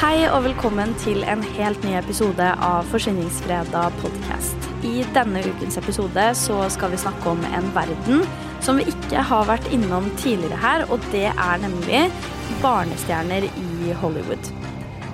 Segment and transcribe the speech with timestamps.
[0.00, 4.68] Hei og velkommen til en helt ny episode av Forsyningsfredag podcast.
[4.80, 8.22] I denne ukens episode så skal vi snakke om en verden
[8.64, 12.06] som vi ikke har vært innom tidligere her, og det er nemlig
[12.62, 14.48] barnestjerner i Hollywood.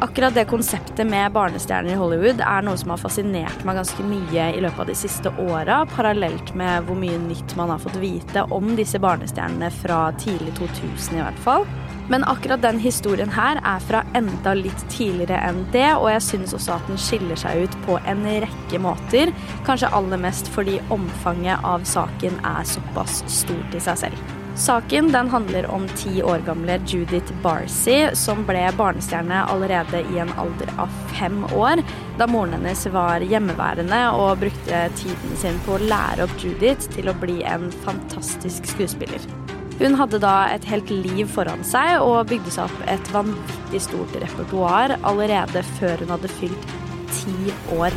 [0.07, 4.53] Akkurat det konseptet med barnestjerner i Hollywood er noe som har fascinert meg ganske mye
[4.55, 8.47] i løpet av de siste åra, parallelt med hvor mye nytt man har fått vite
[8.55, 11.67] om disse barnestjernene fra tidlig 2000 i hvert fall.
[12.09, 16.55] Men akkurat den historien her er fra enda litt tidligere enn det, og jeg syns
[16.55, 19.35] også at den skiller seg ut på en rekke måter.
[19.67, 24.35] Kanskje aller mest fordi omfanget av saken er såpass stort i seg selv.
[24.57, 30.33] Saken den handler om ti år gamle Judith Barcy, som ble barnestjerne allerede i en
[30.41, 31.83] alder av fem år,
[32.17, 37.13] da moren hennes var hjemmeværende og brukte tiden sin på å lære opp Judith til
[37.13, 39.29] å bli en fantastisk skuespiller.
[39.77, 44.15] Hun hadde da et helt liv foran seg og bygde seg opp et vanvittig stort
[44.23, 46.71] repertoar allerede før hun hadde fylt
[47.13, 47.97] ti år.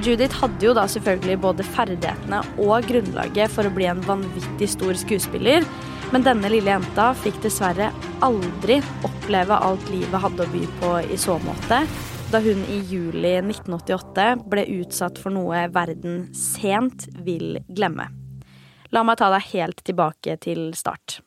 [0.00, 4.96] Judith hadde jo da selvfølgelig både ferdighetene og grunnlaget for å bli en vanvittig stor
[4.96, 5.66] skuespiller,
[6.14, 7.90] men denne lille jenta fikk dessverre
[8.24, 11.82] aldri oppleve alt livet hadde å by på i så måte,
[12.30, 18.08] da hun i juli 1988 ble utsatt for noe verden sent vil glemme.
[18.90, 21.20] La meg ta deg helt tilbake til start.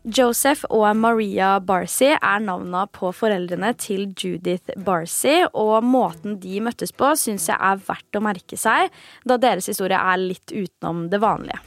[0.00, 6.94] Joseph og Maria Barcy er navna på foreldrene til Judith Barcy, og måten de møttes
[6.96, 8.88] på, syns jeg er verdt å merke seg,
[9.28, 11.60] da deres historie er litt utenom det vanlige.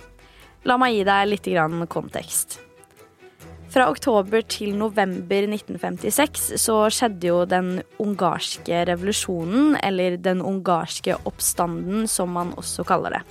[0.66, 1.50] La meg gi deg litt
[1.94, 2.58] kontekst.
[3.74, 12.08] Fra oktober til november 1956 så skjedde jo den ungarske revolusjonen, eller den ungarske oppstanden,
[12.10, 13.24] som man også kaller det.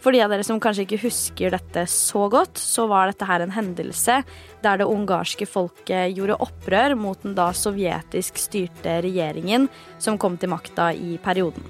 [0.00, 3.44] For de av dere som kanskje ikke husker dette så godt, så var dette her
[3.44, 4.22] en hendelse
[4.64, 9.68] der det ungarske folket gjorde opprør mot den da sovjetisk styrte regjeringen
[10.00, 11.68] som kom til makta i perioden.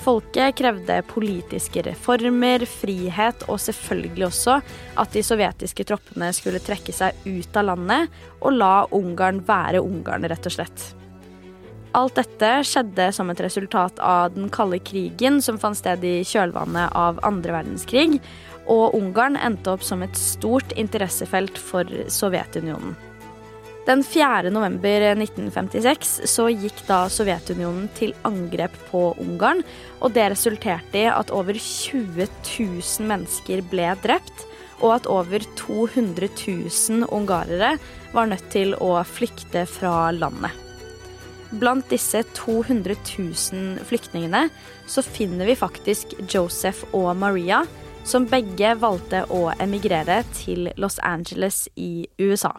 [0.00, 4.58] Folket krevde politiske reformer, frihet og selvfølgelig også
[5.02, 10.28] at de sovjetiske troppene skulle trekke seg ut av landet og la Ungarn være Ungarn,
[10.30, 10.92] rett og slett.
[11.96, 16.92] Alt dette skjedde som et resultat av den kalde krigen som fant sted i kjølvannet
[16.92, 18.18] av andre verdenskrig,
[18.68, 22.96] og Ungarn endte opp som et stort interessefelt for Sovjetunionen.
[23.86, 24.50] Den 4.
[24.50, 29.62] november 1956 så gikk da Sovjetunionen til angrep på Ungarn,
[30.02, 34.44] og det resulterte i at over 20 000 mennesker ble drept,
[34.82, 37.76] og at over 200 000 ungarere
[38.12, 40.65] var nødt til å flykte fra landet.
[41.50, 44.48] Blant disse 200 000 flyktningene
[44.90, 47.62] så finner vi faktisk Joseph og Maria,
[48.06, 52.54] som begge valgte å emigrere til Los Angeles i USA.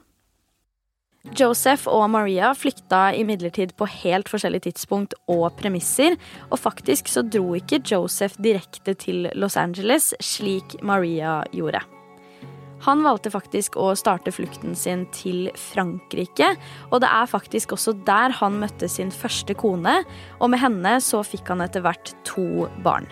[1.35, 6.15] Joseph og Maria flykta imidlertid på helt forskjellige tidspunkt og premisser,
[6.47, 11.83] og faktisk så dro ikke Joseph direkte til Los Angeles slik Maria gjorde.
[12.85, 16.53] Han valgte faktisk å starte flukten sin til Frankrike,
[16.91, 20.03] og det er faktisk også der han møtte sin første kone,
[20.37, 23.09] og med henne så fikk han etter hvert to barn.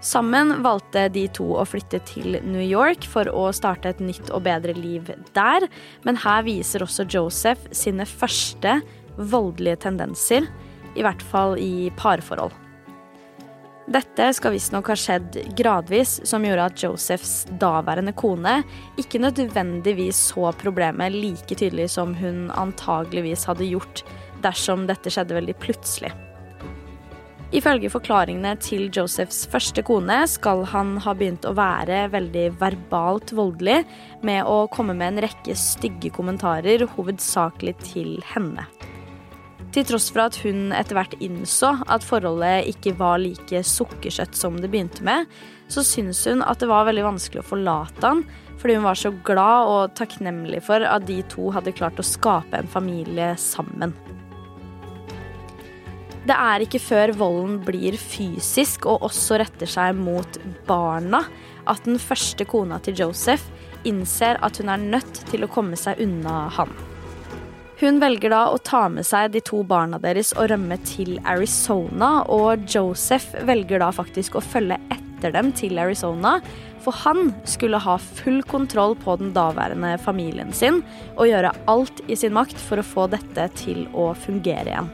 [0.00, 4.46] Sammen valgte de to å flytte til New York for å starte et nytt og
[4.46, 5.66] bedre liv der,
[6.06, 8.78] men her viser også Joseph sine første
[9.18, 10.48] voldelige tendenser,
[10.96, 12.54] i hvert fall i parforhold.
[13.90, 18.60] Dette skal visstnok ha skjedd gradvis, som gjorde at Josephs daværende kone
[19.02, 24.04] ikke nødvendigvis så problemet like tydelig som hun antageligvis hadde gjort
[24.44, 26.12] dersom dette skjedde veldig plutselig.
[27.50, 33.80] Ifølge forklaringene til Josephs første kone skal han ha begynt å være veldig verbalt voldelig
[34.22, 38.68] med å komme med en rekke stygge kommentarer, hovedsakelig til henne.
[39.70, 44.56] Til tross for at hun etter hvert innså at forholdet ikke var like sukkersøtt som
[44.58, 45.30] det begynte med,
[45.70, 48.24] så syns hun at det var veldig vanskelig å forlate han,
[48.58, 52.58] fordi hun var så glad og takknemlig for at de to hadde klart å skape
[52.58, 53.94] en familie sammen.
[56.26, 61.22] Det er ikke før volden blir fysisk og også retter seg mot barna,
[61.70, 63.46] at den første kona til Joseph
[63.86, 66.74] innser at hun er nødt til å komme seg unna han.
[67.80, 72.26] Hun velger da å ta med seg de to barna deres og rømme til Arizona,
[72.28, 76.34] og Joseph velger da faktisk å følge etter dem til Arizona,
[76.84, 80.82] for han skulle ha full kontroll på den daværende familien sin
[81.14, 84.92] og gjøre alt i sin makt for å få dette til å fungere igjen.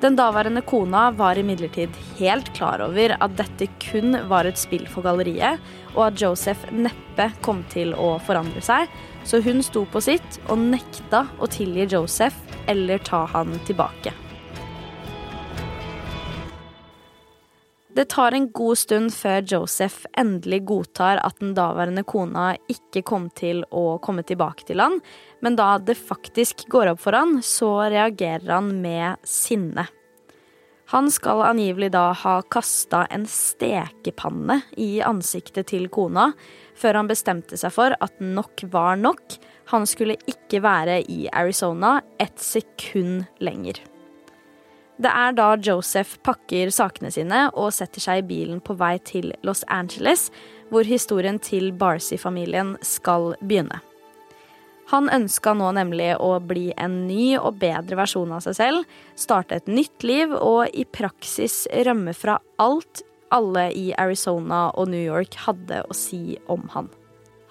[0.00, 5.04] Den daværende kona var imidlertid helt klar over at dette kun var et spill for
[5.04, 5.58] galleriet,
[5.96, 8.86] og at Joseph neppe kom til å forandre seg,
[9.24, 14.14] så hun sto på sitt og nekta å tilgi Joseph eller ta han tilbake.
[17.90, 23.26] Det tar en god stund før Joseph endelig godtar at den daværende kona ikke kom
[23.34, 25.00] til å komme tilbake til han,
[25.42, 29.88] men da det faktisk går opp for han, så reagerer han med sinne.
[30.94, 36.30] Han skal angivelig da ha kasta en stekepanne i ansiktet til kona,
[36.80, 39.36] før han bestemte seg for at nok var nok.
[39.74, 43.82] Han skulle ikke være i Arizona et sekund lenger.
[45.00, 49.30] Det er da Joseph pakker sakene sine og setter seg i bilen på vei til
[49.46, 50.26] Los Angeles,
[50.68, 53.80] hvor historien til Barcy-familien skal begynne.
[54.90, 59.60] Han ønska nå nemlig å bli en ny og bedre versjon av seg selv, starte
[59.60, 63.04] et nytt liv og i praksis rømme fra alt
[63.34, 66.90] alle i Arizona og New York hadde å si om han.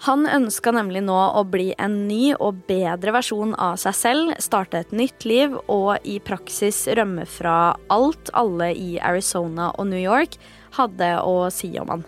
[0.07, 4.79] Han ønska nemlig nå å bli en ny og bedre versjon av seg selv, starte
[4.79, 10.37] et nytt liv og i praksis rømme fra alt alle i Arizona og New York
[10.77, 12.05] hadde å si om han.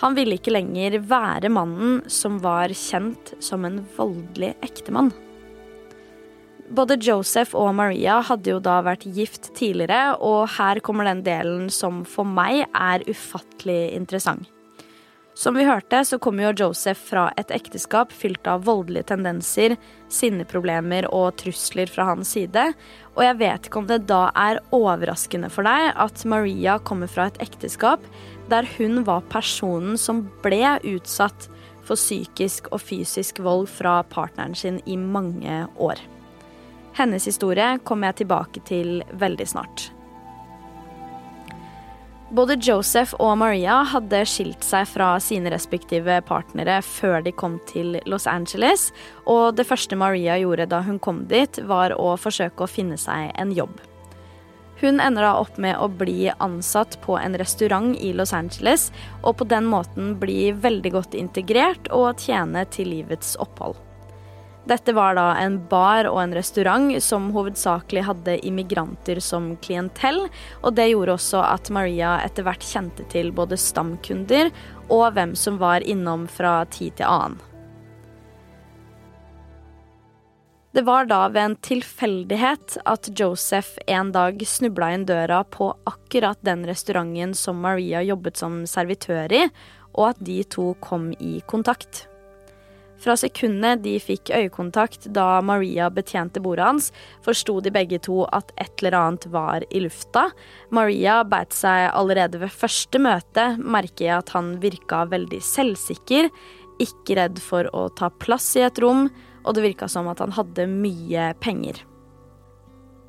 [0.00, 5.10] Han ville ikke lenger være mannen som var kjent som en voldelig ektemann.
[6.70, 11.66] Både Joseph og Maria hadde jo da vært gift tidligere, og her kommer den delen
[11.74, 14.46] som for meg er ufattelig interessant.
[15.34, 19.74] Som vi hørte, så kommer jo Joseph fra et ekteskap fylt av voldelige tendenser,
[20.12, 22.66] sinneproblemer og trusler fra hans side.
[23.16, 27.30] Og jeg vet ikke om det da er overraskende for deg at Maria kommer fra
[27.30, 28.04] et ekteskap
[28.52, 31.48] der hun var personen som ble utsatt
[31.86, 35.98] for psykisk og fysisk vold fra partneren sin i mange år.
[37.00, 39.86] Hennes historie kommer jeg tilbake til veldig snart.
[42.30, 47.96] Både Joseph og Maria hadde skilt seg fra sine respektive partnere før de kom til
[48.06, 48.90] Los Angeles,
[49.24, 53.32] og det første Maria gjorde da hun kom dit, var å forsøke å finne seg
[53.34, 53.80] en jobb.
[54.84, 58.90] Hun ender da opp med å bli ansatt på en restaurant i Los Angeles,
[59.24, 63.80] og på den måten bli veldig godt integrert og tjene til livets opphold.
[64.68, 70.26] Dette var da en bar og en restaurant som hovedsakelig hadde immigranter som klientell,
[70.60, 74.52] og det gjorde også at Maria etter hvert kjente til både stamkunder
[74.90, 77.40] og hvem som var innom fra tid til annen.
[80.70, 86.38] Det var da ved en tilfeldighet at Joseph en dag snubla inn døra på akkurat
[86.46, 89.42] den restauranten som Maria jobbet som servitør i,
[89.98, 92.04] og at de to kom i kontakt.
[93.00, 96.90] Fra sekundet de fikk øyekontakt da Maria betjente bordet hans,
[97.24, 100.26] forsto de begge to at et eller annet var i lufta.
[100.68, 106.28] Maria beit seg allerede ved første møte merke i at han virka veldig selvsikker,
[106.80, 109.08] ikke redd for å ta plass i et rom,
[109.44, 111.80] og det virka som at han hadde mye penger.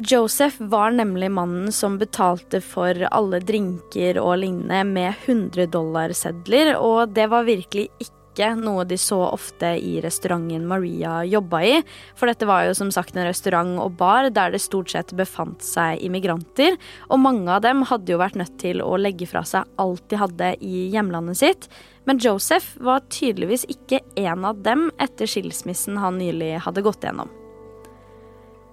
[0.02, 7.12] Joseph var nemlig mannen som betalte for alle drinker og lignende med 100 dollar-sedler, og
[7.14, 11.84] det var virkelig ikke noe de så ofte i restauranten Maria jobba i,
[12.16, 15.62] for dette var jo som sagt en restaurant og bar der det stort sett befant
[15.62, 16.78] seg immigranter,
[17.10, 20.18] og mange av dem hadde jo vært nødt til å legge fra seg alt de
[20.18, 21.68] hadde i hjemlandet sitt,
[22.06, 27.41] men Joseph var tydeligvis ikke en av dem etter skilsmissen han nylig hadde gått gjennom.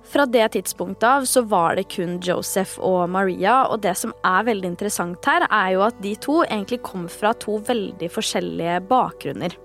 [0.09, 4.47] Fra det tidspunktet av så var det kun Joseph og Maria, og det som er
[4.49, 9.59] veldig interessant her, er jo at de to egentlig kom fra to veldig forskjellige bakgrunner.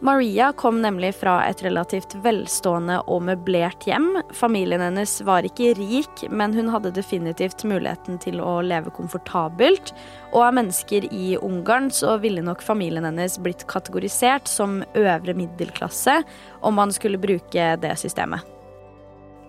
[0.00, 4.10] Maria kom nemlig fra et relativt velstående og møblert hjem.
[4.36, 9.94] Familien hennes var ikke rik, men hun hadde definitivt muligheten til å leve komfortabelt.
[10.34, 16.22] Og av mennesker i Ungarn så ville nok familien hennes blitt kategorisert som øvre middelklasse
[16.60, 18.55] om man skulle bruke det systemet.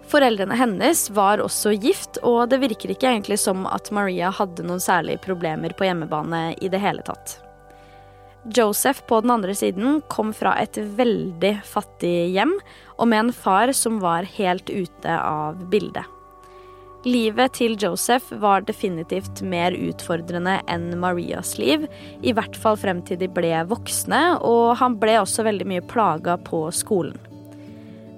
[0.08, 4.80] Foreldrene hennes var også gift, og det virker ikke egentlig som at Maria hadde noen
[4.80, 7.42] særlige problemer på hjemmebane i det hele tatt.
[8.56, 12.56] Joseph på den andre siden kom fra et veldig fattig hjem,
[12.96, 16.06] og med en far som var helt ute av bildet.
[17.08, 21.84] Livet til Joseph var definitivt mer utfordrende enn Marias liv,
[22.24, 26.40] i hvert fall frem til de ble voksne, og han ble også veldig mye plaga
[26.48, 27.27] på skolen.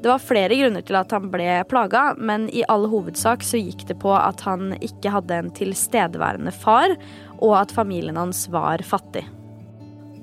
[0.02, 3.84] Det var flere grunner til at han ble plaga, men i all hovedsak så gikk
[3.90, 6.96] det på at han ikke hadde en tilstedeværende far,
[7.40, 9.26] og at familien hans var fattig.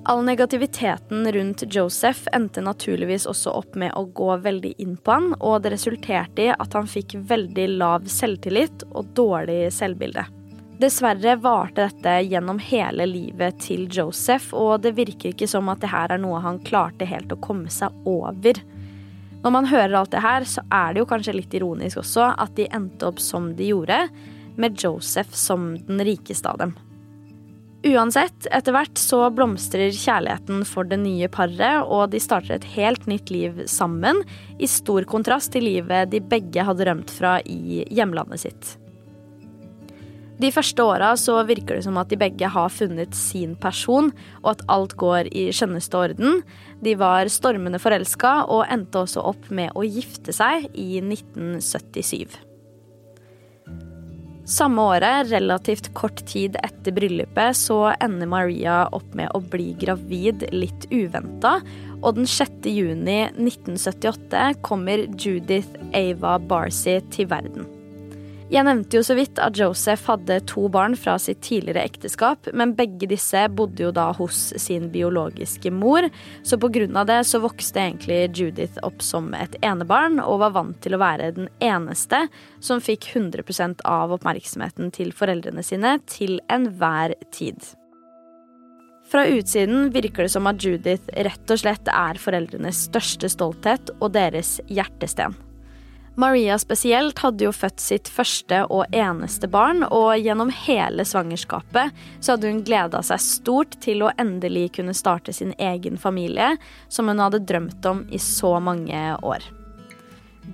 [0.08, 5.32] All negativiteten rundt Joseph endte naturligvis også opp med å gå veldig inn på han,
[5.40, 10.24] og det resulterte i at han fikk veldig lav selvtillit og dårlig selvbilde.
[10.80, 15.90] Dessverre varte dette gjennom hele livet til Joseph, og det virker ikke som at det
[15.92, 18.62] her er noe han klarte helt å komme seg over.
[19.46, 22.56] Når man hører alt det her, så er det jo kanskje litt ironisk også at
[22.58, 24.00] de endte opp som de gjorde,
[24.58, 26.72] med Joseph som den rikeste av dem.
[27.86, 33.06] Uansett, etter hvert så blomstrer kjærligheten for det nye paret, og de starter et helt
[33.06, 34.24] nytt liv sammen,
[34.58, 38.72] i stor kontrast til livet de begge hadde rømt fra i hjemlandet sitt.
[40.36, 44.10] De første åra så virker det som at de begge har funnet sin person,
[44.42, 46.42] og at alt går i skjønneste orden.
[46.84, 52.36] De var stormende forelska og endte også opp med å gifte seg i 1977.
[54.46, 60.44] Samme året, relativt kort tid etter bryllupet, så ender Maria opp med å bli gravid
[60.54, 61.56] litt uventa,
[61.96, 62.68] og den 6.
[62.70, 67.66] juni 1978 kommer Judith Ava Barcy til verden.
[68.46, 72.76] Jeg nevnte jo så vidt at Joseph hadde to barn fra sitt tidligere ekteskap, men
[72.78, 76.06] begge disse bodde jo da hos sin biologiske mor,
[76.46, 80.54] så på grunn av det så vokste egentlig Judith opp som et enebarn og var
[80.54, 82.28] vant til å være den eneste
[82.62, 87.58] som fikk 100% av oppmerksomheten til foreldrene sine til enhver tid.
[89.10, 94.14] Fra utsiden virker det som at Judith rett og slett er foreldrenes største stolthet og
[94.14, 95.34] deres hjertesten.
[96.16, 101.92] Maria spesielt hadde jo født sitt første og eneste barn, og gjennom hele svangerskapet
[102.24, 106.54] så hadde hun gleda seg stort til å endelig kunne starte sin egen familie,
[106.88, 109.44] som hun hadde drømt om i så mange år.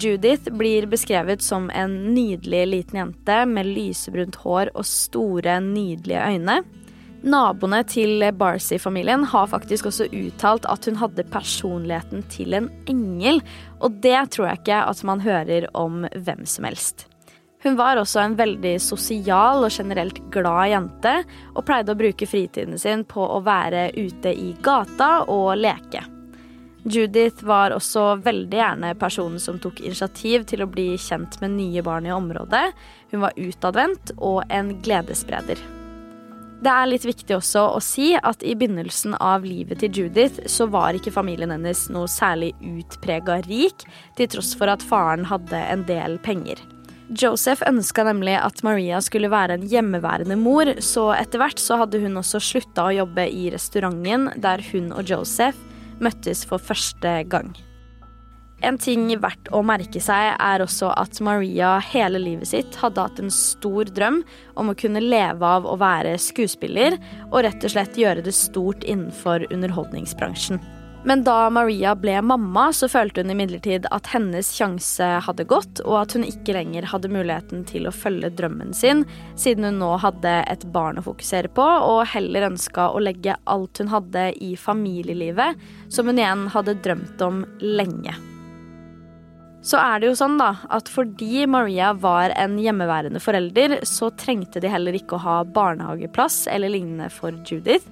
[0.02, 6.62] Judith blir beskrevet som en nydelig liten jente med lysebrunt hår og store, nydelige øyne.
[7.22, 13.38] Naboene til Barcy-familien har faktisk også uttalt at hun hadde personligheten til en engel,
[13.78, 17.06] og det tror jeg ikke at man hører om hvem som helst.
[17.62, 21.12] Hun var også en veldig sosial og generelt glad jente,
[21.54, 26.02] og pleide å bruke fritiden sin på å være ute i gata og leke.
[26.82, 31.84] Judith var også veldig gjerne personen som tok initiativ til å bli kjent med nye
[31.86, 32.64] barn i området.
[33.14, 35.62] Hun var utadvendt og en gledesspreder.
[36.62, 40.69] Det er litt viktig også å si at i begynnelsen av livet til Judith så
[40.71, 43.83] var ikke familien hennes noe særlig utprega rik,
[44.14, 46.62] til tross for at faren hadde en del penger.
[47.19, 52.00] Joseph ønska nemlig at Maria skulle være en hjemmeværende mor, så etter hvert så hadde
[52.04, 55.59] hun også slutta å jobbe i restauranten der hun og Joseph
[56.02, 57.50] møttes for første gang.
[58.62, 63.19] En ting verdt å merke seg er også at Maria hele livet sitt hadde hatt
[63.19, 64.21] en stor drøm
[64.54, 66.95] om å kunne leve av å være skuespiller,
[67.33, 70.62] og rett og slett gjøre det stort innenfor underholdningsbransjen.
[71.02, 75.97] Men da Maria ble mamma, så følte hun imidlertid at hennes sjanse hadde gått, og
[76.04, 79.02] at hun ikke lenger hadde muligheten til å følge drømmen sin,
[79.35, 83.83] siden hun nå hadde et barn å fokusere på, og heller ønska å legge alt
[83.83, 85.59] hun hadde i familielivet,
[85.90, 88.14] som hun igjen hadde drømt om lenge.
[89.62, 94.59] Så er det jo sånn da, at fordi Maria var en hjemmeværende forelder, så trengte
[94.62, 97.87] de heller ikke å ha barnehageplass eller lignende for Judith.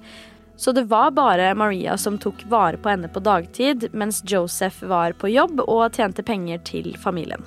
[0.59, 5.15] Så det var bare Maria som tok vare på henne på dagtid, mens Joseph var
[5.17, 7.41] på jobb og tjente penger til familien.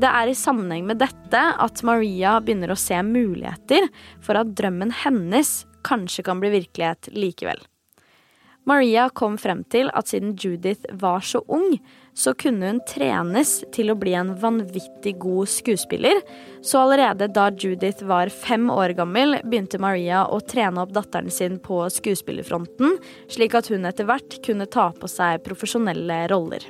[0.00, 3.90] Det er i sammenheng med dette at Maria begynner å se muligheter
[4.24, 7.60] for at drømmen hennes kanskje kan bli virkelighet likevel.
[8.68, 11.78] Maria kom frem til at siden Judith var så ung,
[12.14, 16.20] så kunne hun trenes til å bli en vanvittig god skuespiller.
[16.62, 21.58] Så allerede da Judith var fem år gammel, begynte Maria å trene opp datteren sin
[21.62, 22.98] på skuespillerfronten,
[23.32, 26.68] slik at hun etter hvert kunne ta på seg profesjonelle roller.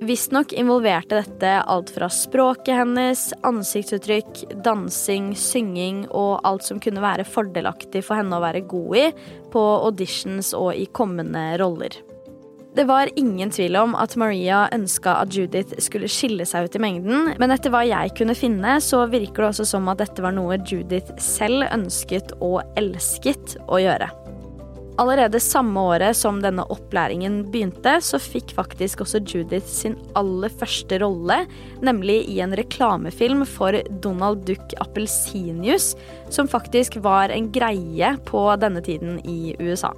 [0.00, 7.26] Visstnok involverte dette alt fra språket hennes, ansiktsuttrykk, dansing, synging og alt som kunne være
[7.28, 9.04] fordelaktig for henne å være god i
[9.52, 11.98] på auditions og i kommende roller.
[12.74, 16.82] Det var ingen tvil om at Maria ønska at Judith skulle skille seg ut i
[16.86, 20.32] mengden, men etter hva jeg kunne finne, så virker det også som at dette var
[20.32, 24.08] noe Judith selv ønsket og elsket å gjøre.
[25.00, 30.98] Allerede samme året som denne opplæringen begynte, så fikk faktisk også Judith sin aller første
[31.00, 31.38] rolle,
[31.80, 35.96] nemlig i en reklamefilm for Donald Duck Appelsinjuice,
[36.28, 39.94] som faktisk var en greie på denne tiden i USA.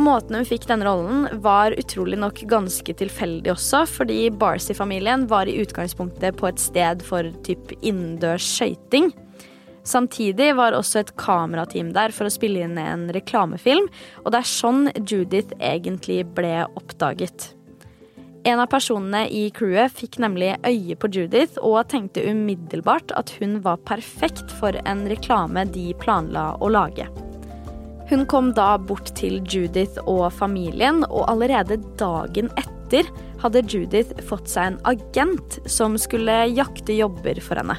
[0.00, 5.58] Måten hun fikk denne rollen, var utrolig nok ganske tilfeldig også, fordi Barcy-familien var i
[5.64, 9.10] utgangspunktet på et sted for typ innendørs skøyting.
[9.86, 13.88] Samtidig var også et kamerateam der for å spille inn en reklamefilm,
[14.24, 17.54] og det er sånn Judith egentlig ble oppdaget.
[18.48, 23.58] En av personene i crewet fikk nemlig øye på Judith og tenkte umiddelbart at hun
[23.64, 27.08] var perfekt for en reklame de planla å lage.
[28.10, 33.06] Hun kom da bort til Judith og familien, og allerede dagen etter
[33.44, 37.76] hadde Judith fått seg en agent som skulle jakte jobber for henne.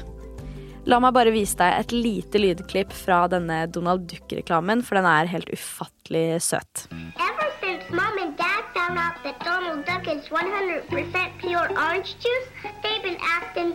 [0.84, 5.30] La meg bare vise deg et lite lydklipp fra denne Donald Duck-reklamen, for den er
[5.30, 6.88] helt ufattelig søt.
[7.22, 12.48] Ever since Mom and Dad found out that Donald Duck is 100% pure orange juice,
[12.82, 13.74] they've been acting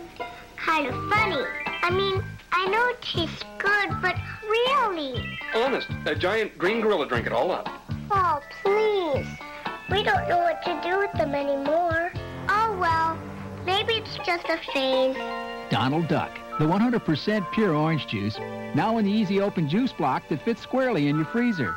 [0.56, 1.40] kind of funny.
[1.82, 2.22] I mean,
[2.52, 5.38] I know it tastes good, but really?
[5.54, 7.70] Honest, a giant green gorilla drink it all up.
[8.10, 9.26] Oh, please.
[9.90, 12.12] We don't know what to do with them anymore.
[12.50, 13.16] Oh, well,
[13.64, 15.16] maybe it's just a phase.
[15.70, 18.38] Donald Duck, the 100% pure orange juice,
[18.74, 21.74] now in the easy open juice block that fits squarely in your freezer.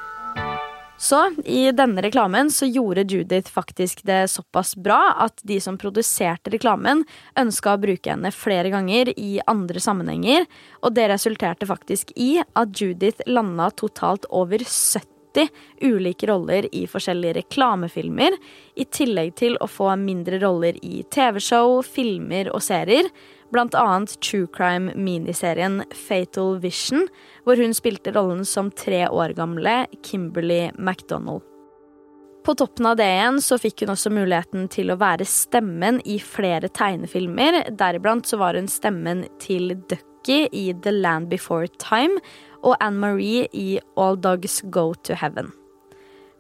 [1.01, 6.53] Så i denne reklamen så gjorde Judith faktisk det såpass bra at de som produserte
[6.53, 7.01] reklamen,
[7.39, 10.45] ønska å bruke henne flere ganger i andre sammenhenger,
[10.85, 15.49] og det resulterte faktisk i at Judith landa totalt over 70
[15.81, 18.37] ulike roller i forskjellige reklamefilmer,
[18.77, 23.09] i tillegg til å få mindre roller i TV-show, filmer og serier,
[23.57, 27.07] annet true crime-miniserien Fatal Vision,
[27.43, 31.41] hvor hun spilte rollen som tre år gamle Kimberly MacDonald.
[32.43, 36.17] På toppen av det igjen så fikk hun også muligheten til å være stemmen i
[36.17, 37.67] flere tegnefilmer.
[37.77, 42.17] Deriblant så var hun stemmen til Ducky i The Land Before Time
[42.65, 45.51] og Anne Marie i All Dogs Go to Heaven.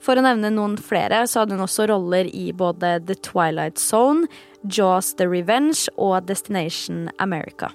[0.01, 4.25] For å nevne noen flere så hadde hun også roller i både The Twilight Zone,
[4.63, 7.71] Jaws The Revenge og Destination America.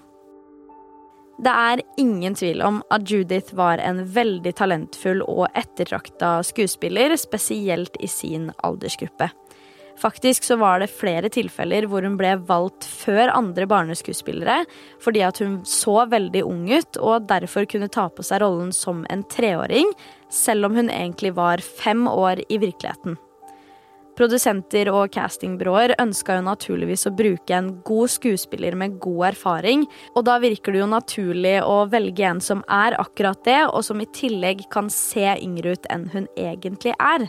[1.37, 7.99] Det er ingen tvil om at Judith var en veldig talentfull og ettertrakta skuespiller, spesielt
[8.01, 9.29] i sin aldersgruppe.
[10.01, 14.59] Faktisk så var det flere tilfeller hvor hun ble valgt før andre barneskuespillere
[15.01, 19.07] fordi at hun så veldig ung ut og derfor kunne ta på seg rollen som
[19.13, 19.89] en treåring,
[20.29, 23.17] selv om hun egentlig var fem år i virkeligheten.
[24.17, 29.85] Produsenter og castingbyråer ønska jo naturligvis å bruke en god skuespiller med god erfaring,
[30.17, 34.01] og da virker det jo naturlig å velge en som er akkurat det, og som
[34.01, 37.29] i tillegg kan se yngre ut enn hun egentlig er.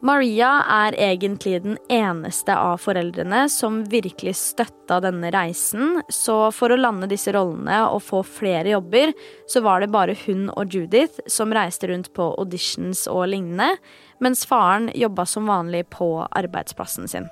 [0.00, 6.78] Maria er egentlig den eneste av foreldrene som virkelig støtta denne reisen, så for å
[6.80, 9.12] lande disse rollene og få flere jobber,
[9.44, 13.74] så var det bare hun og Judith som reiste rundt på auditions og lignende,
[14.20, 17.28] mens faren jobba som vanlig på arbeidsplassen sin.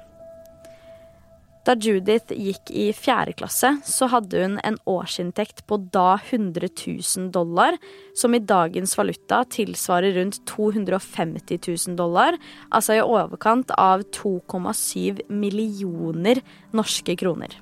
[1.68, 7.27] Da Judith gikk i fjerde klasse, så hadde hun en årsinntekt på da 100 000
[7.35, 7.77] dollar,
[8.16, 12.38] som i dagens valuta tilsvarer rundt 250 000 dollar,
[12.72, 16.40] altså i overkant av 2,7 millioner
[16.72, 17.53] norske kroner.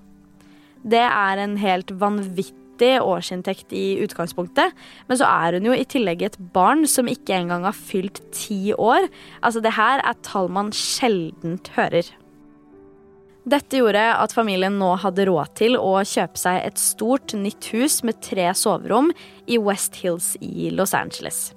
[0.86, 1.90] Det er en helt
[2.76, 4.74] vanvittig årsinntekt i utgangspunktet,
[5.08, 8.72] men så er hun jo i tillegg et barn som ikke engang har fylt ti
[8.74, 9.08] år.
[9.42, 12.04] Altså, det her er tall man sjeldent hører.
[13.46, 18.02] Dette gjorde at familien nå hadde råd til å kjøpe seg et stort, nytt hus
[18.02, 19.12] med tre soverom
[19.46, 21.55] i West Hills i Los Angeles.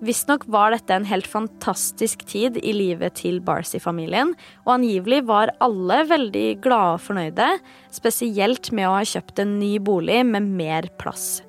[0.00, 4.30] Visstnok var dette en helt fantastisk tid i livet til Barcy-familien,
[4.62, 7.48] og angivelig var alle veldig glade og fornøyde,
[7.90, 11.40] spesielt med å ha kjøpt en ny bolig med mer plass.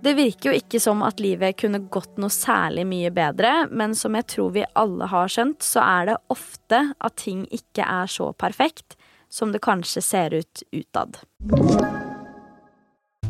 [0.00, 4.16] Det virker jo ikke som at livet kunne gått noe særlig mye bedre, men som
[4.16, 8.30] jeg tror vi alle har skjønt, så er det ofte at ting ikke er så
[8.32, 8.96] perfekt
[9.30, 11.20] som det kanskje ser ut utad.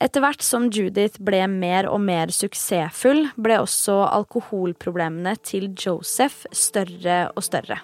[0.00, 7.26] Etter hvert som Judith ble mer og mer suksessfull, ble også alkoholproblemene til Joseph større
[7.34, 7.82] og større.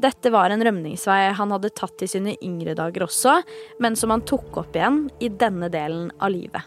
[0.00, 3.34] Dette var en rømningsvei han hadde tatt i sine yngre dager også,
[3.84, 6.64] men som han tok opp igjen i denne delen av livet.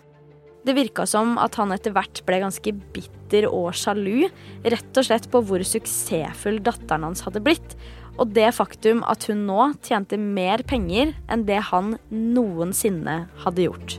[0.65, 4.27] Det virka som at han etter hvert ble ganske bitter og sjalu,
[4.69, 7.73] rett og slett på hvor suksessfull datteren hans hadde blitt,
[8.21, 13.97] og det faktum at hun nå tjente mer penger enn det han noensinne hadde gjort.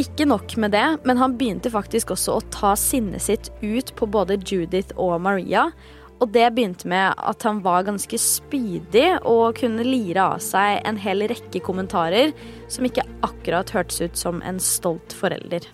[0.00, 4.08] Ikke nok med det, men han begynte faktisk også å ta sinnet sitt ut på
[4.08, 5.66] både Judith og Maria.
[6.22, 11.00] Og det begynte med at han var ganske spydig og kunne lire av seg en
[11.02, 12.32] hel rekke kommentarer
[12.72, 15.66] som ikke akkurat hørtes ut som en stolt forelder.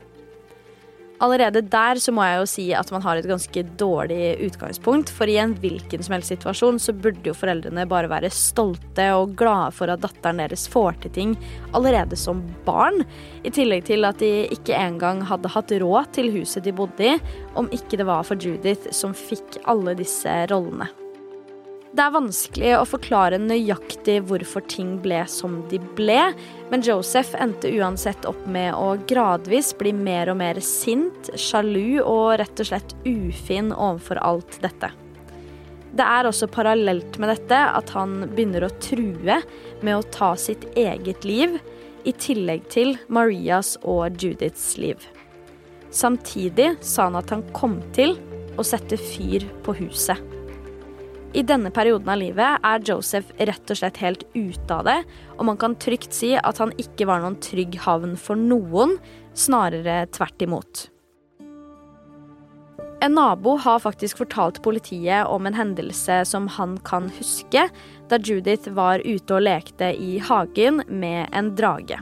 [1.18, 5.10] Allerede der så må jeg jo si at man har et ganske dårlig utgangspunkt.
[5.10, 9.34] For i en hvilken som helst situasjon så burde jo foreldrene bare være stolte og
[9.38, 11.34] glade for at datteren deres får til ting
[11.74, 13.02] allerede som barn.
[13.42, 17.18] I tillegg til at de ikke engang hadde hatt råd til huset de bodde i,
[17.58, 20.86] om ikke det var for Judith som fikk alle disse rollene.
[21.88, 26.34] Det er vanskelig å forklare nøyaktig hvorfor ting ble som de ble,
[26.68, 32.36] men Joseph endte uansett opp med å gradvis bli mer og mer sint, sjalu og
[32.42, 34.92] rett og slett ufin overfor alt dette.
[35.96, 39.40] Det er også parallelt med dette at han begynner å true
[39.80, 41.56] med å ta sitt eget liv,
[42.06, 45.02] i tillegg til Marias og Judiths liv.
[45.92, 48.14] Samtidig sa han at han kom til
[48.56, 50.37] å sette fyr på huset.
[51.36, 55.00] I denne perioden av livet er Joseph rett og slett helt ute av det,
[55.36, 58.96] og man kan trygt si at han ikke var noen trygg havn for noen,
[59.36, 60.86] snarere tvert imot.
[63.04, 67.68] En nabo har faktisk fortalt politiet om en hendelse som han kan huske,
[68.08, 72.00] da Judith var ute og lekte i hagen med en drage.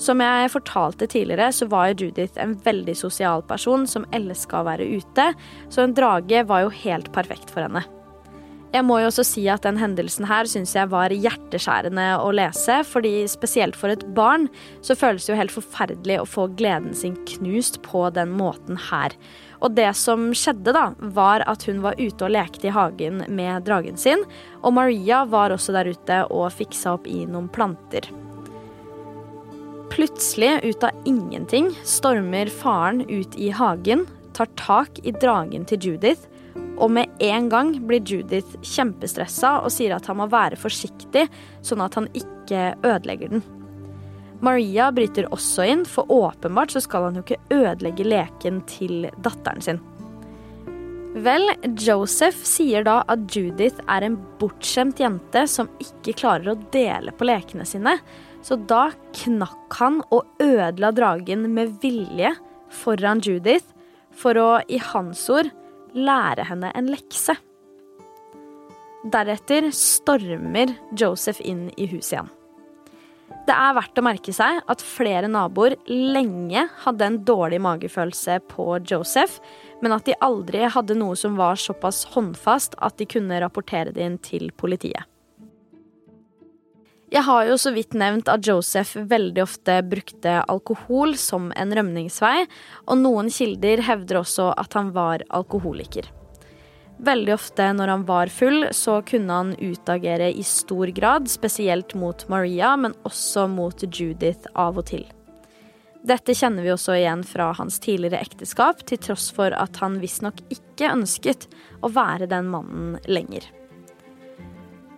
[0.00, 4.88] Som jeg fortalte tidligere, så var Judith en veldig sosial person som elska å være
[5.00, 5.30] ute,
[5.68, 7.84] så en drage var jo helt perfekt for henne.
[8.74, 12.82] Jeg må jo også si at den hendelsen her syns jeg var hjerteskjærende å lese.
[12.84, 14.48] fordi spesielt for et barn
[14.82, 19.14] så føles det jo helt forferdelig å få gleden sin knust på den måten her.
[19.62, 23.64] Og det som skjedde, da, var at hun var ute og lekte i hagen med
[23.64, 24.20] dragen sin.
[24.60, 28.10] Og Maria var også der ute og fiksa opp i noen planter.
[29.94, 34.04] Plutselig, ut av ingenting, stormer faren ut i hagen,
[34.36, 36.28] tar tak i dragen til Judith
[36.76, 41.26] og med en gang blir Judith kjempestressa og sier at han må være forsiktig,
[41.64, 43.44] sånn at han ikke ødelegger den.
[44.44, 49.64] Maria bryter også inn, for åpenbart så skal han jo ikke ødelegge leken til datteren
[49.64, 49.80] sin.
[51.16, 51.48] Vel,
[51.80, 57.24] Joseph sier da at Judith er en bortskjemt jente som ikke klarer å dele på
[57.24, 57.96] lekene sine,
[58.44, 58.90] så da
[59.22, 62.34] knakk han og ødela dragen med vilje
[62.68, 63.72] foran Judith
[64.16, 65.48] for å, i hans ord,
[65.96, 67.36] lære henne en lekse.
[69.06, 72.32] Deretter stormer Joseph inn i huset igjen.
[73.46, 78.80] Det er verdt å merke seg at flere naboer lenge hadde en dårlig magefølelse på
[78.90, 79.38] Joseph,
[79.82, 84.02] men at de aldri hadde noe som var såpass håndfast at de kunne rapportere det
[84.02, 85.06] inn til politiet.
[87.06, 92.48] Jeg har jo så vidt nevnt at Joseph veldig ofte brukte alkohol som en rømningsvei,
[92.90, 96.08] og noen kilder hevder også at han var alkoholiker.
[97.06, 102.24] Veldig ofte når han var full, så kunne han utagere i stor grad, spesielt mot
[102.32, 105.04] Maria, men også mot Judith av og til.
[106.06, 110.42] Dette kjenner vi også igjen fra hans tidligere ekteskap, til tross for at han visstnok
[110.54, 111.46] ikke ønsket
[111.82, 113.46] å være den mannen lenger.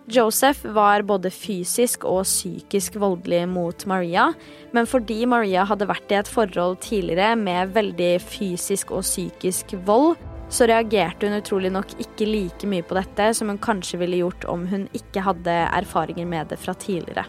[0.09, 4.31] Joseph var både fysisk og psykisk voldelig mot Maria,
[4.73, 10.15] men fordi Maria hadde vært i et forhold tidligere med veldig fysisk og psykisk vold,
[10.49, 14.47] så reagerte hun utrolig nok ikke like mye på dette som hun kanskje ville gjort
[14.49, 17.27] om hun ikke hadde erfaringer med det fra tidligere.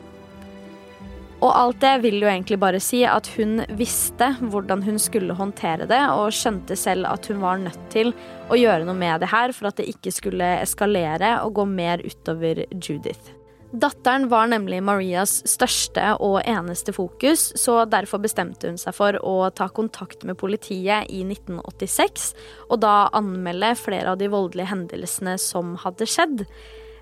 [1.41, 5.89] Og alt det vil jo egentlig bare si at hun visste hvordan hun skulle håndtere
[5.89, 8.13] det, og skjønte selv at hun var nødt til
[8.53, 12.05] å gjøre noe med det her for at det ikke skulle eskalere og gå mer
[12.05, 13.33] utover Judith.
[13.71, 19.47] Datteren var nemlig Marias største og eneste fokus, så derfor bestemte hun seg for å
[19.55, 22.33] ta kontakt med politiet i 1986,
[22.67, 26.45] og da anmelde flere av de voldelige hendelsene som hadde skjedd.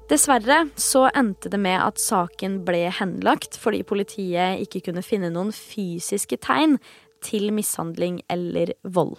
[0.08, 5.52] Dessverre så endte det med at saken ble henlagt fordi politiet ikke kunne finne noen
[5.52, 6.78] fysiske tegn
[7.24, 9.18] til mishandling eller vold.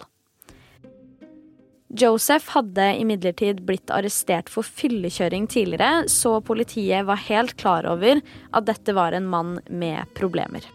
[2.00, 8.22] Joseph hadde imidlertid blitt arrestert for fyllekjøring tidligere, så politiet var helt klar over
[8.54, 10.66] at dette var en mann med problemer.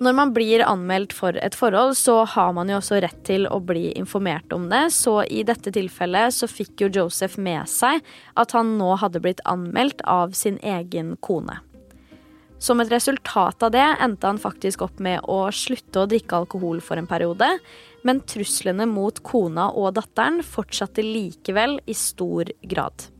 [0.00, 3.58] Når man blir anmeldt for et forhold, så har man jo også rett til å
[3.60, 8.00] bli informert om det, så i dette tilfellet så fikk jo Joseph med seg
[8.40, 11.58] at han nå hadde blitt anmeldt av sin egen kone.
[12.60, 16.80] Som et resultat av det endte han faktisk opp med å slutte å drikke alkohol
[16.84, 17.52] for en periode,
[18.00, 23.10] men truslene mot kona og datteren fortsatte likevel i stor grad.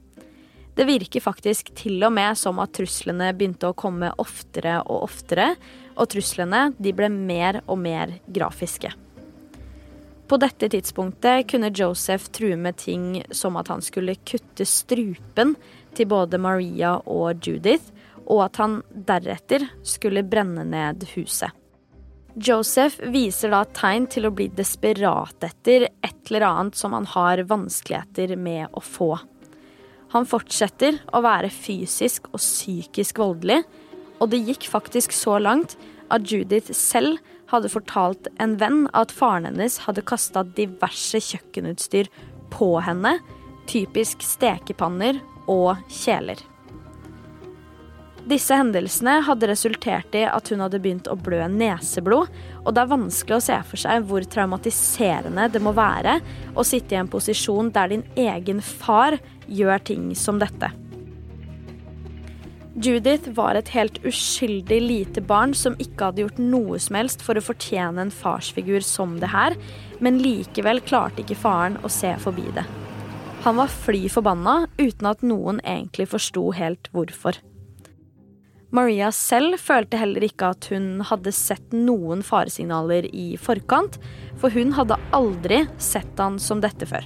[0.81, 5.51] Det virker faktisk til og med som at truslene begynte å komme oftere og oftere,
[6.01, 8.93] og truslene de ble mer og mer grafiske.
[10.31, 15.57] På dette tidspunktet kunne Joseph true med ting som at han skulle kutte strupen
[15.99, 17.91] til både Maria og Judith,
[18.31, 21.51] og at han deretter skulle brenne ned huset.
[22.39, 27.43] Joseph viser da tegn til å bli desperat etter et eller annet som han har
[27.51, 29.17] vanskeligheter med å få.
[30.15, 33.65] Han fortsetter å være fysisk og psykisk voldelig,
[34.23, 35.75] og det gikk faktisk så langt
[36.15, 37.19] at Judith selv
[37.51, 42.11] hadde fortalt en venn at faren hennes hadde kasta diverse kjøkkenutstyr
[42.55, 43.17] på henne,
[43.71, 45.21] typisk stekepanner
[45.51, 46.41] og kjeler.
[48.31, 52.29] Disse hendelsene hadde resultert i at hun hadde begynt å blø neseblod,
[52.63, 56.19] og det er vanskelig å se for seg hvor traumatiserende det må være
[56.55, 59.17] å sitte i en posisjon der din egen far
[59.49, 60.71] gjør ting som dette.
[62.79, 67.35] Judith var et helt uskyldig lite barn som ikke hadde gjort noe som helst for
[67.35, 69.57] å fortjene en farsfigur som det her,
[69.99, 72.65] men likevel klarte ikke faren å se forbi det.
[73.43, 77.41] Han var fly forbanna uten at noen egentlig forsto helt hvorfor.
[78.71, 83.99] Maria selv følte heller ikke at hun hadde sett noen faresignaler i forkant,
[84.39, 87.03] for hun hadde aldri sett han som dette før.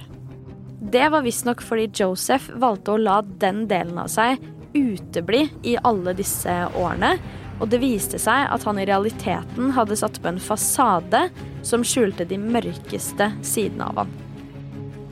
[0.93, 4.37] Det var visstnok fordi Joseph valgte å la den delen av seg
[4.75, 7.15] utebli i alle disse årene.
[7.63, 11.29] Og det viste seg at han i realiteten hadde satt på en fasade
[11.65, 14.15] som skjulte de mørkeste sidene av han.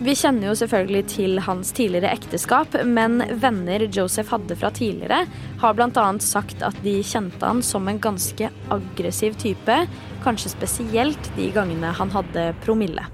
[0.03, 5.21] Vi kjenner jo selvfølgelig til hans tidligere ekteskap, men venner Joseph hadde fra tidligere,
[5.61, 6.07] har bl.a.
[6.19, 9.77] sagt at de kjente han som en ganske aggressiv type,
[10.25, 13.05] kanskje spesielt de gangene han hadde promille.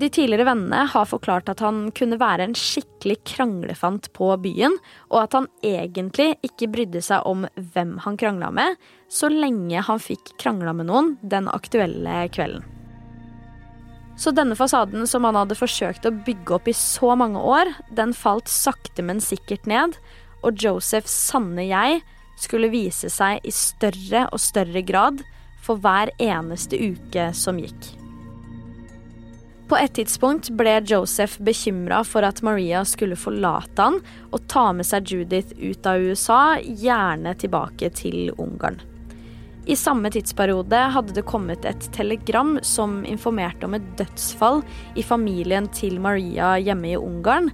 [0.00, 4.78] De tidligere vennene har forklart at han kunne være en skikkelig kranglefant på byen,
[5.10, 8.78] og at han egentlig ikke brydde seg om hvem han krangla med,
[9.12, 12.64] så lenge han fikk krangla med noen den aktuelle kvelden.
[14.20, 18.16] Så denne fasaden som han hadde forsøkt å bygge opp i så mange år, den
[18.16, 20.00] falt sakte, men sikkert ned,
[20.40, 22.00] og Josephs sanne jeg
[22.40, 25.20] skulle vise seg i større og større grad
[25.60, 27.99] for hver eneste uke som gikk.
[29.70, 34.00] På et tidspunkt ble Joseph bekymra for at Maria skulle forlate han
[34.34, 38.80] og ta med seg Judith ut av USA, gjerne tilbake til Ungarn.
[39.70, 44.64] I samme tidsperiode hadde det kommet et telegram som informerte om et dødsfall
[44.98, 47.52] i familien til Maria hjemme i Ungarn,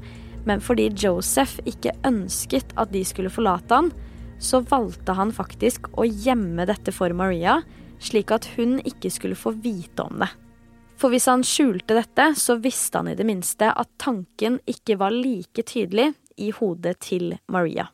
[0.48, 3.92] men fordi Joseph ikke ønsket at de skulle forlate han,
[4.40, 7.60] så valgte han faktisk å gjemme dette for Maria,
[8.00, 10.32] slik at hun ikke skulle få vite om det.
[10.96, 15.12] For hvis han skjulte dette, så visste han i det minste at tanken ikke var
[15.12, 17.90] like tydelig i hodet til Maria.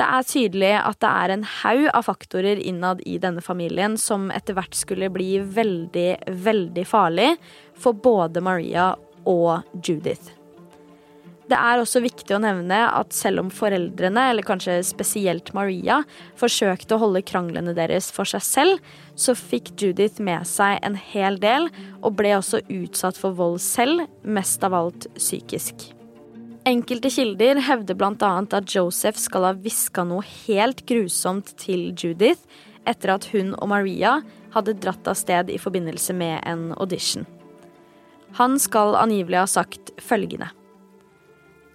[0.00, 4.30] Det er tydelig at det er en haug av faktorer innad i denne familien som
[4.32, 6.10] etter hvert skulle bli veldig,
[6.46, 7.34] veldig farlig
[7.76, 8.94] for både Maria
[9.28, 10.39] og Judith.
[11.50, 16.04] Det er også viktig å nevne at selv om foreldrene, eller kanskje spesielt Maria,
[16.38, 21.40] forsøkte å holde kranglene deres for seg selv, så fikk Judith med seg en hel
[21.42, 21.66] del,
[22.06, 25.88] og ble også utsatt for vold selv, mest av alt psykisk.
[26.70, 28.30] Enkelte kilder hevder bl.a.
[28.44, 32.44] at Joseph skal ha hviska noe helt grusomt til Judith
[32.86, 34.20] etter at hun og Maria
[34.54, 37.26] hadde dratt av sted i forbindelse med en audition.
[38.38, 40.52] Han skal angivelig ha sagt følgende.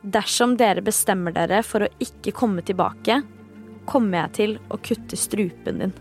[0.06, 3.24] Dersom dere bestemmer dere for å ikke komme tilbake,
[3.90, 5.96] kommer jeg til å kutte strupen din.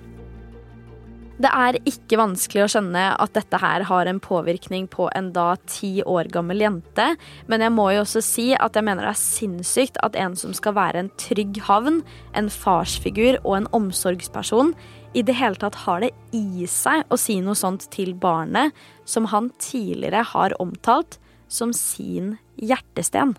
[1.35, 5.57] Det er ikke vanskelig å skjønne at dette her har en påvirkning på en da
[5.67, 7.07] ti år gammel jente,
[7.51, 10.53] men jeg må jo også si at jeg mener det er sinnssykt at en som
[10.55, 12.03] skal være en trygg havn,
[12.39, 14.75] en farsfigur og en omsorgsperson,
[15.15, 18.77] i det hele tatt har det i seg å si noe sånt til barnet
[19.09, 21.19] som han tidligere har omtalt
[21.51, 23.35] som sin hjertesten.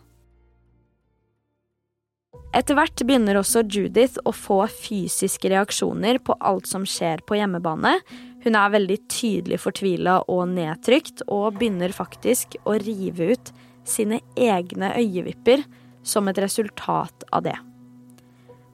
[2.55, 7.97] Etter hvert begynner også Judith å få fysiske reaksjoner på alt som skjer på hjemmebane.
[8.45, 13.51] Hun er veldig tydelig fortvila og nedtrykt, og begynner faktisk å rive ut
[13.83, 15.65] sine egne øyevipper
[16.05, 17.57] som et resultat av det.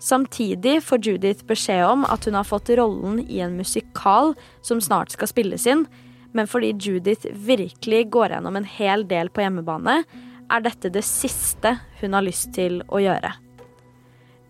[0.02, 5.14] Samtidig får Judith beskjed om at hun har fått rollen i en musikal som snart
[5.14, 5.88] skal spilles inn,
[6.38, 10.04] men fordi Judith virkelig går gjennom en hel del på hjemmebane,
[10.52, 13.34] er dette det siste hun har lyst til å gjøre.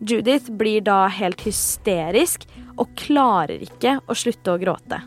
[0.01, 2.47] Judith blir da helt hysterisk
[2.81, 4.97] og klarer ikke å slutte å gråte.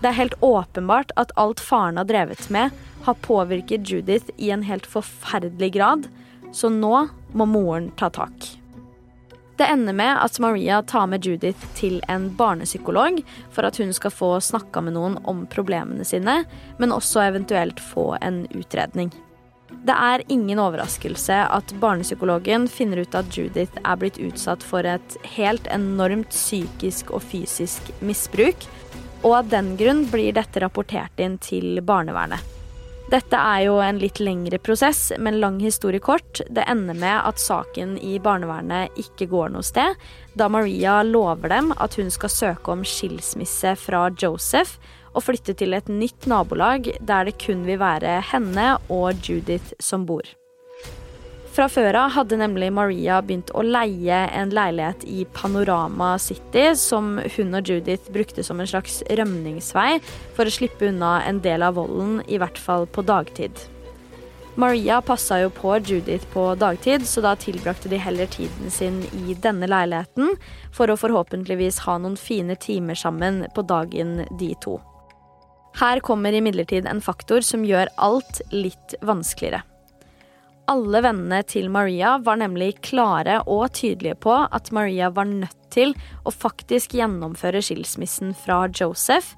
[0.00, 2.74] Det er helt åpenbart at alt faren har drevet med,
[3.06, 6.08] har påvirket Judith i en helt forferdelig grad,
[6.52, 7.06] så nå
[7.38, 8.50] må moren ta tak.
[9.60, 13.20] Det ender med at Maria tar med Judith til en barnepsykolog
[13.52, 16.40] for at hun skal få snakka med noen om problemene sine,
[16.82, 19.12] men også eventuelt få en utredning.
[19.70, 25.16] Det er ingen overraskelse at barnepsykologen finner ut at Judith er blitt utsatt for et
[25.36, 28.68] helt enormt psykisk og fysisk misbruk,
[29.24, 32.56] og av den grunn blir dette rapportert inn til barnevernet.
[33.10, 36.44] Dette er jo en litt lengre prosess, men lang historie kort.
[36.46, 39.98] Det ender med at saken i barnevernet ikke går noe sted,
[40.38, 44.78] da Maria lover dem at hun skal søke om skilsmisse fra Joseph
[45.14, 50.06] og flytte til et nytt nabolag der det kun vil være henne og Judith som
[50.06, 50.26] bor.
[51.50, 57.16] Fra før av hadde nemlig Maria begynt å leie en leilighet i Panorama City, som
[57.34, 59.98] hun og Judith brukte som en slags rømningsvei
[60.36, 63.66] for å slippe unna en del av volden, i hvert fall på dagtid.
[64.54, 69.34] Maria passa jo på Judith på dagtid, så da tilbrakte de heller tiden sin i
[69.34, 70.36] denne leiligheten
[70.74, 74.78] for å forhåpentligvis ha noen fine timer sammen på dagen, de to.
[75.78, 79.62] Her kommer imidlertid en faktor som gjør alt litt vanskeligere.
[80.70, 85.94] Alle vennene til Maria var nemlig klare og tydelige på at Maria var nødt til
[86.26, 89.34] å faktisk gjennomføre skilsmissen fra Joseph,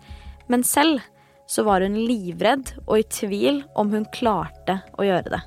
[0.48, 1.00] men selv
[1.48, 5.42] så var hun livredd og i tvil om hun klarte å gjøre det.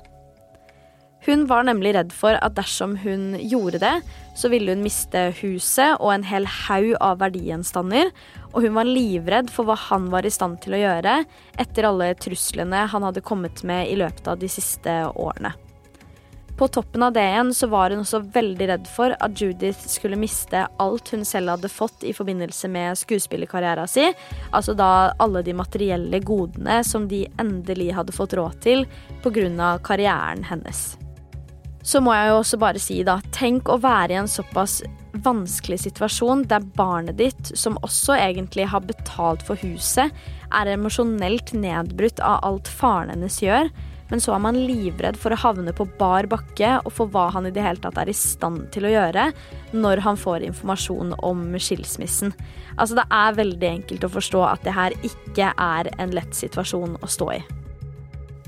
[1.26, 3.94] Hun var nemlig redd for at dersom hun gjorde det,
[4.38, 8.12] så ville hun miste huset og en hel haug av verdigjenstander,
[8.52, 11.18] og hun var livredd for hva han var i stand til å gjøre
[11.58, 15.56] etter alle truslene han hadde kommet med i løpet av de siste årene.
[16.56, 20.16] På toppen av det igjen så var hun også veldig redd for at Judith skulle
[20.16, 24.14] miste alt hun selv hadde fått i forbindelse med skuespillerkarrieren sin,
[24.56, 28.86] altså da alle de materielle godene som de endelig hadde fått råd til
[29.26, 29.74] pga.
[29.84, 30.94] karrieren hennes.
[31.86, 34.80] Så må jeg jo også bare si, da, tenk å være i en såpass
[35.22, 40.10] vanskelig situasjon der barnet ditt, som også egentlig har betalt for huset,
[40.50, 43.70] er emosjonelt nedbrutt av alt faren hennes gjør,
[44.10, 47.48] men så er man livredd for å havne på bar bakke og for hva han
[47.48, 49.28] i det hele tatt er i stand til å gjøre
[49.74, 52.34] når han får informasjon om skilsmissen.
[52.76, 56.98] Altså, det er veldig enkelt å forstå at det her ikke er en lett situasjon
[57.02, 57.40] å stå i.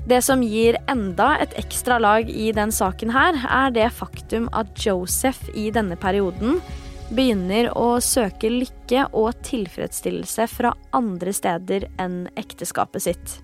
[0.07, 4.71] Det som gir enda et ekstra lag i den saken her, er det faktum at
[4.79, 6.61] Joseph i denne perioden
[7.09, 13.37] begynner å søke lykke og tilfredsstillelse fra andre steder enn ekteskapet sitt.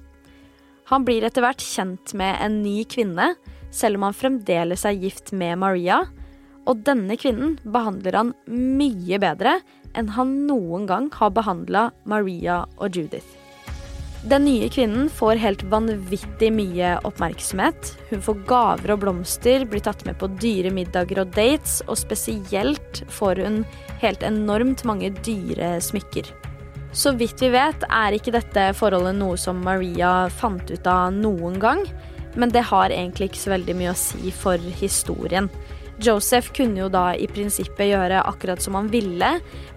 [0.91, 3.33] Han blir etter hvert kjent med en ny kvinne,
[3.73, 6.03] selv om han fremdeles er gift med Maria.
[6.69, 9.59] Og denne kvinnen behandler han mye bedre
[9.97, 13.44] enn han noen gang har behandla Maria og Judith.
[14.25, 17.91] Den nye kvinnen får helt vanvittig mye oppmerksomhet.
[18.09, 23.03] Hun får gaver og blomster, blir tatt med på dyre middager og dates, og spesielt
[23.13, 23.59] får hun
[24.01, 26.31] helt enormt mange dyre smykker.
[26.89, 31.61] Så vidt vi vet, er ikke dette forholdet noe som Maria fant ut av noen
[31.61, 31.85] gang.
[32.33, 35.51] Men det har egentlig ikke så veldig mye å si for historien.
[36.03, 39.29] Joseph kunne jo da i prinsippet gjøre akkurat som han ville,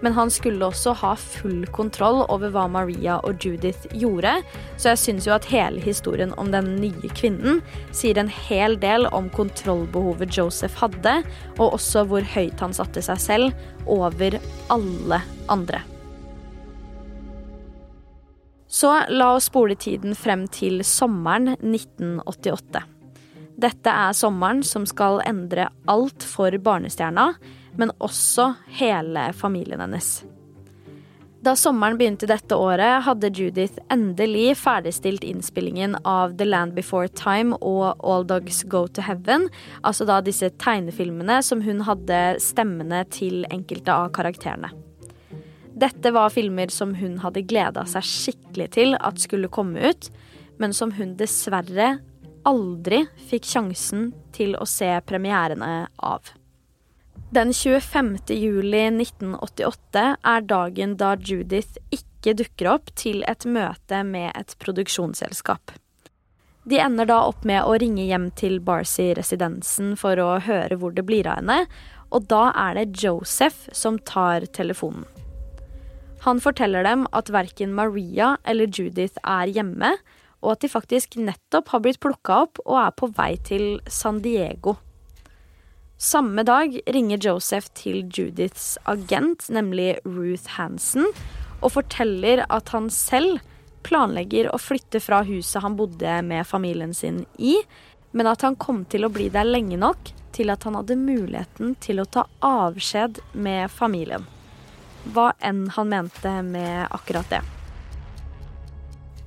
[0.03, 4.33] men han skulle også ha full kontroll over hva Maria og Judith gjorde,
[4.77, 7.63] så jeg syns jo at hele historien om den nye kvinnen
[7.95, 11.21] sier en hel del om kontrollbehovet Joseph hadde,
[11.59, 14.41] og også hvor høyt han satte seg selv over
[14.75, 15.85] alle andre.
[18.69, 22.98] Så la oss spole tiden frem til sommeren 1988.
[23.59, 27.33] Dette er sommeren som skal endre alt for barnestjerna,
[27.79, 30.21] men også hele familien hennes.
[31.42, 37.55] Da sommeren begynte dette året, hadde Judith endelig ferdigstilt innspillingen av The Land Before Time
[37.62, 39.47] og All Dogs Go to Heaven,
[39.87, 44.73] altså da disse tegnefilmene som hun hadde stemmene til enkelte av karakterene.
[45.79, 50.11] Dette var filmer som hun hadde gleda seg skikkelig til at skulle komme ut,
[50.59, 52.01] men som hun dessverre
[52.46, 56.35] aldri fikk sjansen til å se premierene av.
[57.35, 58.16] Den 25.
[58.32, 65.74] juli 1988 er dagen da Judith ikke dukker opp til et møte med et produksjonsselskap.
[66.68, 71.05] De ender da opp med å ringe hjem til Barcy-residensen for å høre hvor det
[71.09, 71.62] blir av henne,
[72.12, 75.05] og da er det Joseph som tar telefonen.
[76.24, 79.95] Han forteller dem at verken Maria eller Judith er hjemme,
[80.43, 84.20] og at de faktisk nettopp har blitt plukka opp og er på vei til San
[84.24, 84.76] Diego.
[85.99, 91.09] Samme dag ringer Joseph til Judiths agent, nemlig Ruth Hansen,
[91.59, 93.41] og forteller at han selv
[93.82, 97.57] planlegger å flytte fra huset han bodde med familien sin i,
[98.14, 101.74] men at han kom til å bli der lenge nok til at han hadde muligheten
[101.82, 104.22] til å ta avskjed med familien.
[105.14, 107.43] Hva enn han mente med akkurat det.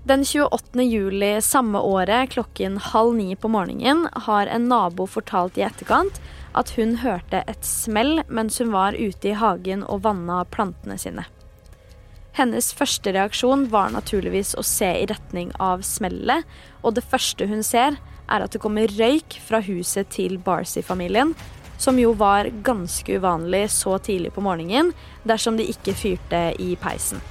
[0.03, 0.81] Den 28.
[0.81, 6.17] juli samme året klokken halv ni på morgenen har en nabo fortalt i etterkant
[6.57, 11.27] at hun hørte et smell mens hun var ute i hagen og vanna plantene sine.
[12.33, 16.49] Hennes første reaksjon var naturligvis å se i retning av smellet,
[16.81, 21.35] og det første hun ser, er at det kommer røyk fra huset til Barcy-familien,
[21.77, 24.95] som jo var ganske uvanlig så tidlig på morgenen
[25.29, 27.21] dersom de ikke fyrte i peisen.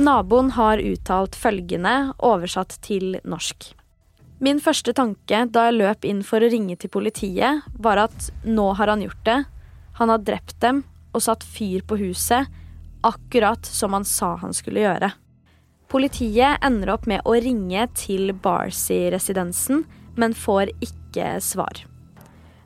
[0.00, 3.66] Naboen har uttalt følgende, oversatt til norsk.
[4.40, 8.70] Min første tanke da jeg løp inn for å ringe til politiet, var at nå
[8.78, 9.36] har han gjort det.
[10.00, 10.80] Han har drept dem
[11.12, 12.48] og satt fyr på huset,
[13.04, 15.10] akkurat som han sa han skulle gjøre.
[15.92, 19.84] Politiet ender opp med å ringe til Barcy-residensen,
[20.16, 21.82] men får ikke svar.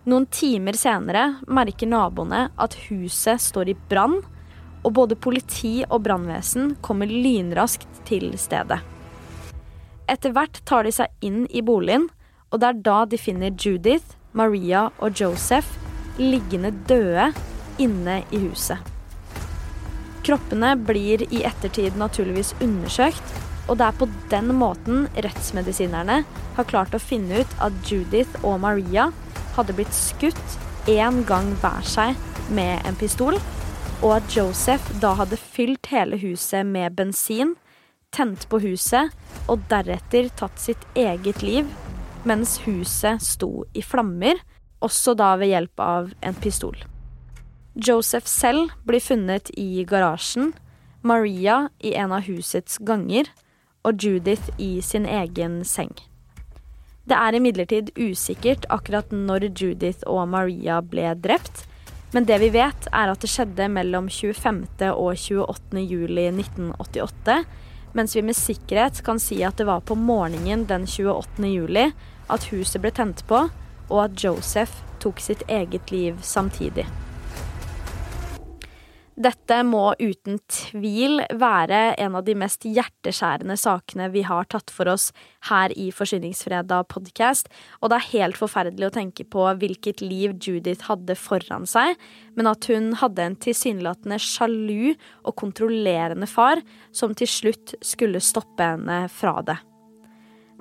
[0.06, 4.20] Noen timer senere merker naboene at huset står i brann,
[4.84, 8.82] og både politi og brannvesen kommer lynraskt til stedet.
[10.10, 12.10] Etter hvert tar de seg inn i boligen,
[12.52, 15.78] og det er da de finner Judith, Maria og Joseph
[16.20, 17.30] liggende døde
[17.82, 18.78] inne i huset.
[20.24, 23.24] Kroppene blir i ettertid naturligvis undersøkt,
[23.68, 26.20] og det er på den måten rettsmedisinerne
[26.56, 29.10] har klart å finne ut at Judith og Maria
[29.56, 30.58] hadde blitt skutt
[30.90, 32.16] én gang hver seg
[32.52, 33.38] med en pistol,
[34.04, 37.54] og at Joseph da hadde fylt hele huset med bensin,
[38.12, 39.10] tent på huset
[39.48, 41.70] og deretter tatt sitt eget liv
[42.28, 44.38] mens huset sto i flammer,
[44.84, 46.76] også da ved hjelp av en pistol.
[47.74, 50.52] Joseph selv blir funnet i garasjen,
[51.04, 53.28] Maria i en av husets ganger
[53.84, 55.92] og Judith i sin egen seng.
[57.04, 61.66] Det er imidlertid usikkert akkurat når Judith og Maria ble drept,
[62.14, 64.60] men det vi vet, er at det skjedde mellom 25.
[64.92, 65.80] og 28.
[65.82, 67.40] juli 1988,
[67.98, 71.50] mens vi med sikkerhet kan si at det var på morgenen den 28.
[71.50, 71.88] juli
[72.30, 73.48] at huset ble tent på,
[73.90, 76.86] og at Joseph tok sitt eget liv samtidig.
[79.14, 84.90] Dette må uten tvil være en av de mest hjerteskjærende sakene vi har tatt for
[84.90, 85.12] oss
[85.50, 87.46] her i Forsyningsfredag podkast,
[87.78, 91.94] og det er helt forferdelig å tenke på hvilket liv Judith hadde foran seg,
[92.34, 98.66] men at hun hadde en tilsynelatende sjalu og kontrollerende far som til slutt skulle stoppe
[98.74, 99.60] henne fra det.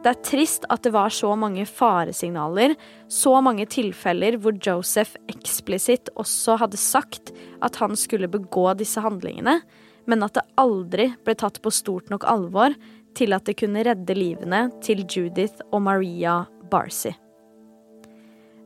[0.04, 2.74] Det er trist at det var så mange faresignaler,
[3.08, 7.32] så mange tilfeller hvor Joseph eksplisitt også hadde sagt
[7.64, 9.62] at han skulle begå disse handlingene,
[10.04, 12.76] men at det aldri ble tatt på stort nok alvor
[13.16, 16.41] til at det kunne redde livene til Judith og Maria
[16.72, 17.14] Barcy.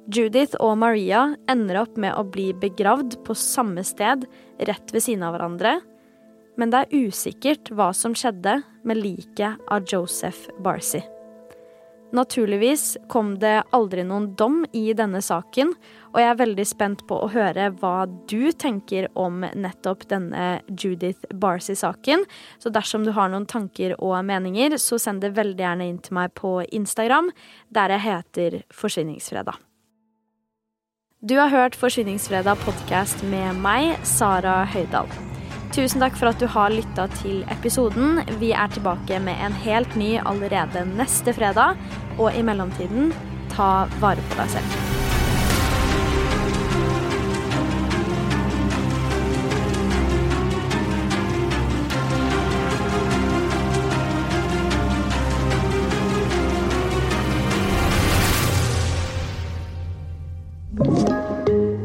[0.07, 4.25] Judith og Maria ender opp med å bli begravd på samme sted
[4.57, 5.75] rett ved siden av hverandre,
[6.57, 8.55] men det er usikkert hva som skjedde
[8.87, 11.03] med liket av Joseph Barcy.
[12.15, 15.73] Naturligvis kom det aldri noen dom i denne saken,
[16.13, 21.27] og jeg er veldig spent på å høre hva du tenker om nettopp denne Judith
[21.35, 22.23] Barcy-saken.
[22.63, 26.15] Så dersom du har noen tanker og meninger, så send det veldig gjerne inn til
[26.17, 27.31] meg på Instagram,
[27.75, 29.59] der jeg heter Forsvinningsfredag.
[31.27, 35.36] Du har hørt Forsvinningsfredag podkast med meg, Sara Høydahl.
[35.75, 38.21] Tusen takk for at du har lytta til episoden.
[38.41, 41.77] Vi er tilbake med en helt ny allerede neste fredag.
[42.17, 43.11] Og i mellomtiden,
[43.53, 44.87] ta vare på deg selv.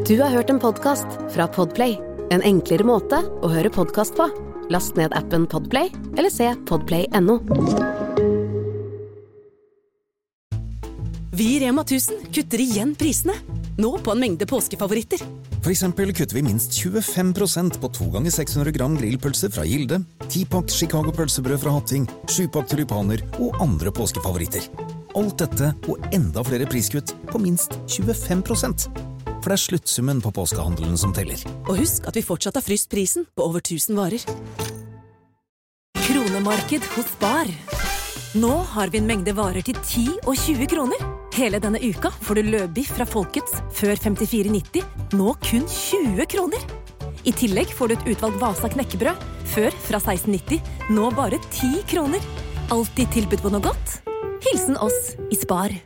[0.09, 2.11] Du har hørt en podkast fra Podplay.
[2.33, 4.24] En enklere måte å høre podkast på.
[4.72, 7.35] Last ned appen Podplay eller se podplay.no.
[11.33, 13.37] Vi i Rema 1000 kutter igjen prisene.
[13.76, 15.20] Nå på en mengde påskefavoritter.
[15.62, 20.72] For eksempel kutter vi minst 25% på 2 ganger 600 gram grillpølser fra Gilde, 10-pakk
[20.72, 24.68] Chicago pølsebrød fra Hatting, 7-pakk tulipaner og andre påskefavoritter.
[25.20, 29.11] Alt dette og enda flere priskutt på minst 25
[29.43, 31.40] For det er sluttsummen på påskehandelen som teller.
[31.66, 34.22] Og husk at vi fortsatt har fryst prisen på over 1000 varer.
[36.03, 37.51] Kronemarked hos Bar.
[38.38, 41.03] Nå har vi en mengde varer til 10 og 20 kroner.
[41.36, 44.86] Hele denne uka får du løbiff fra Folkets før 54,90,
[45.16, 46.64] nå kun 20 kroner.
[47.28, 50.61] I tillegg får du et utvalgt Vasa knekkebrød, før fra 16,90,
[50.97, 52.24] nå bare 10 kroner.
[52.72, 53.99] Alltid tilbud på noe godt.
[54.49, 55.76] Hilsen oss i Spar.